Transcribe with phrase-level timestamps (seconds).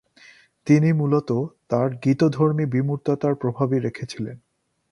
[0.67, 1.29] তিনি মূলত
[1.69, 4.37] তার গীতধর্মী বিমূর্ততার প্রভাবই রেখেছিলেন।